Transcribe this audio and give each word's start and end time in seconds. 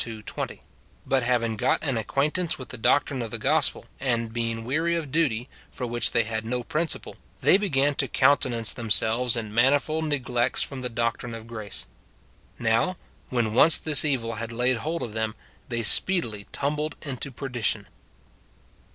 ii. 0.07 0.19
20: 0.23 0.63
but 1.05 1.21
having 1.21 1.55
got 1.55 1.83
an 1.83 1.95
acquaintance 1.95 2.57
with 2.57 2.69
the 2.69 2.77
doctrine 2.79 3.21
of 3.21 3.29
the 3.29 3.37
gospel, 3.37 3.85
and 3.99 4.33
being 4.33 4.65
weary 4.65 4.95
of 4.95 5.11
duty, 5.11 5.47
for 5.71 5.85
which 5.85 6.09
they 6.09 6.23
had 6.23 6.43
no 6.43 6.63
principle, 6.63 7.15
they 7.41 7.55
began 7.55 7.93
to 7.93 8.07
countenance 8.07 8.73
themselves 8.73 9.37
in 9.37 9.53
manifold 9.53 10.05
neglects 10.05 10.63
from 10.63 10.81
the 10.81 10.89
doctrine 10.89 11.35
of 11.35 11.45
grace. 11.45 11.85
Now, 12.57 12.95
when 13.29 13.53
once 13.53 13.77
this 13.77 14.03
evil 14.03 14.33
had 14.37 14.51
laid 14.51 14.77
hold 14.77 15.03
of 15.03 15.13
them, 15.13 15.35
they 15.69 15.83
speedily 15.83 16.47
tumbled 16.51 16.95
into 17.03 17.29
perdition. 17.29 17.85